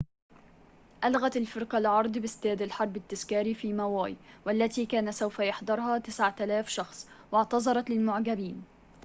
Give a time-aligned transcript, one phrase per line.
[1.03, 7.89] ألغت الفرقة العرض بإستاد الحرب التذكاري في ماوي والتي كان سوف يحضرها 9000 شخص واعتذرت
[7.89, 8.63] للمعجبين